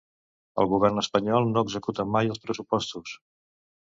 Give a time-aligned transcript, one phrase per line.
[0.61, 3.15] El govern espanyol no executa mai els pressupostos